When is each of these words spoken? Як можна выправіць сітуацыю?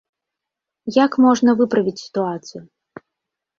Як 1.05 1.19
можна 1.27 1.55
выправіць 1.61 1.95
сітуацыю? 2.05 2.61